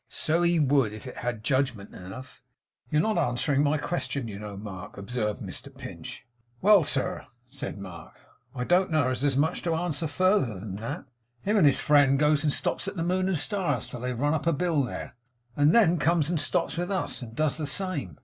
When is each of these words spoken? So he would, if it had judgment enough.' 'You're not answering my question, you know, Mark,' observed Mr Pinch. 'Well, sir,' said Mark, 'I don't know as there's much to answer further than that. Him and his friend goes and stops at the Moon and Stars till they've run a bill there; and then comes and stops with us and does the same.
So 0.09 0.41
he 0.41 0.59
would, 0.59 0.93
if 0.93 1.05
it 1.05 1.17
had 1.17 1.43
judgment 1.43 1.93
enough.' 1.93 2.41
'You're 2.89 3.03
not 3.03 3.19
answering 3.19 3.61
my 3.61 3.77
question, 3.77 4.27
you 4.27 4.39
know, 4.39 4.57
Mark,' 4.57 4.97
observed 4.97 5.43
Mr 5.43 5.69
Pinch. 5.77 6.25
'Well, 6.59 6.83
sir,' 6.83 7.27
said 7.47 7.77
Mark, 7.77 8.15
'I 8.55 8.63
don't 8.63 8.89
know 8.89 9.09
as 9.09 9.21
there's 9.21 9.37
much 9.37 9.61
to 9.61 9.75
answer 9.75 10.07
further 10.07 10.55
than 10.59 10.77
that. 10.77 11.05
Him 11.43 11.55
and 11.57 11.67
his 11.67 11.79
friend 11.81 12.17
goes 12.17 12.43
and 12.43 12.51
stops 12.51 12.87
at 12.87 12.95
the 12.95 13.03
Moon 13.03 13.27
and 13.27 13.37
Stars 13.37 13.85
till 13.85 13.99
they've 13.99 14.19
run 14.19 14.33
a 14.33 14.51
bill 14.51 14.81
there; 14.81 15.13
and 15.55 15.71
then 15.71 15.99
comes 15.99 16.31
and 16.31 16.41
stops 16.41 16.77
with 16.77 16.89
us 16.89 17.21
and 17.21 17.35
does 17.35 17.57
the 17.57 17.67
same. 17.67 18.17